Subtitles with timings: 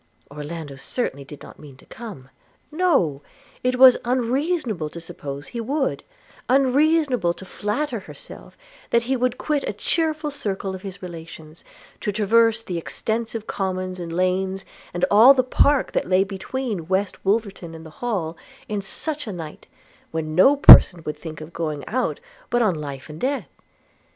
[0.35, 2.29] –Orlando certainly did not mean to come–
[2.71, 3.21] no!
[3.63, 6.01] it was unreasonable to suppose he would;
[6.49, 8.57] unreasonable to flatter herself
[8.89, 11.63] that he would quit a cheerful circle of his relations,
[11.99, 17.23] to traverse the extensive commons and lanes, and all the park, that lay between West
[17.23, 18.35] Wolverton and the Hall,
[18.67, 19.67] in such a night,
[20.09, 23.49] when no person would think of going out but on life and death.